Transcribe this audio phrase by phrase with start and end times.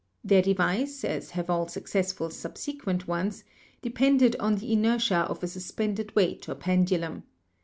[0.23, 3.43] Their device, as have all successful subsequent ones,
[3.83, 7.21] depended on the inertia of a suspended weight or pendulum.